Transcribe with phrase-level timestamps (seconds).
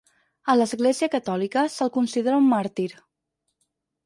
[0.53, 2.89] A l'Església Catòlica, se'l considera un màrtir.